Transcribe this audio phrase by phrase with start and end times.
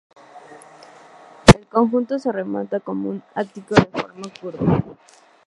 [1.55, 4.83] El conjunto se remata con un ático de forma curva.